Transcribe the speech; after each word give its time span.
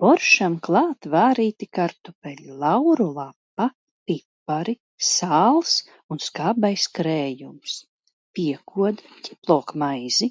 Borščam 0.00 0.56
klāt 0.66 1.06
vārīti 1.14 1.68
kartupeļi, 1.78 2.56
lauru 2.64 3.06
lapa, 3.20 3.68
pipari, 4.10 4.74
sāls 5.14 5.72
un 6.16 6.22
skābais 6.28 6.86
krējums. 7.00 7.78
Piekod 8.40 9.02
ķiplokmaizi. 9.30 10.30